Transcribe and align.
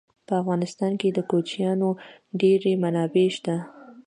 په 0.27 0.33
افغانستان 0.41 0.91
کې 1.01 1.09
د 1.11 1.19
کوچیانو 1.31 1.89
ډېرې 2.41 2.73
منابع 2.83 3.27
شته. 3.37 3.55